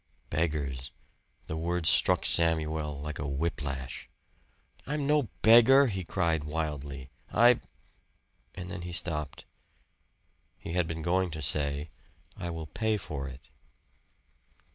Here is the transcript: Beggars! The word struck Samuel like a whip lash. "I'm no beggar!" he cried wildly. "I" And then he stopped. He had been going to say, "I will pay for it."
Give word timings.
Beggars! 0.31 0.89
The 1.45 1.55
word 1.55 1.85
struck 1.85 2.25
Samuel 2.25 2.99
like 3.01 3.19
a 3.19 3.27
whip 3.27 3.61
lash. 3.61 4.09
"I'm 4.87 5.05
no 5.05 5.29
beggar!" 5.43 5.85
he 5.85 6.03
cried 6.03 6.43
wildly. 6.43 7.11
"I" 7.31 7.61
And 8.55 8.71
then 8.71 8.81
he 8.81 8.93
stopped. 8.93 9.45
He 10.57 10.73
had 10.73 10.87
been 10.87 11.03
going 11.03 11.29
to 11.29 11.41
say, 11.43 11.91
"I 12.35 12.49
will 12.49 12.65
pay 12.65 12.97
for 12.97 13.27
it." 13.27 13.47